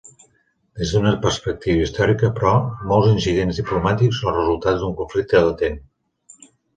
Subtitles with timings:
[0.79, 2.53] Des d'una perspectiva històrica però,
[2.91, 5.77] molts incidents diplomàtics són el resultat d'un conflicte latent.